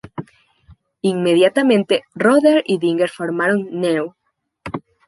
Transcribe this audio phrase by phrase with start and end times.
[1.03, 4.05] Inmediatamente, Rother y Dinger formaron Neu!